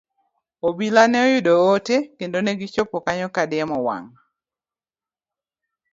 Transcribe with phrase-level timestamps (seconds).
[0.67, 4.09] Obila ne oyudo ote, kendo gichopo kanyo ka diemo wang'.